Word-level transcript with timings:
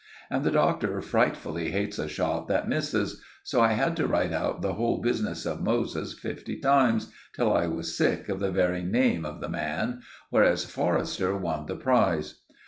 And 0.31 0.43
the 0.43 0.49
Doctor 0.49 0.99
frightfully 0.99 1.69
hates 1.69 1.99
a 1.99 2.07
shot 2.07 2.47
that 2.47 2.67
misses, 2.67 3.21
so 3.43 3.61
I 3.61 3.73
had 3.73 3.95
to 3.97 4.07
write 4.07 4.33
out 4.33 4.63
the 4.63 4.73
whole 4.73 4.99
business 4.99 5.45
of 5.45 5.61
Moses 5.61 6.13
fifty 6.17 6.57
times, 6.57 7.11
till 7.35 7.53
I 7.53 7.67
was 7.67 7.95
sick 7.95 8.27
of 8.27 8.39
the 8.39 8.49
very 8.49 8.81
name 8.81 9.25
of 9.25 9.41
the 9.41 9.49
man; 9.49 10.01
whereas 10.31 10.65
Forrester 10.65 11.37
won 11.37 11.67
the 11.67 11.75
prize. 11.75 12.41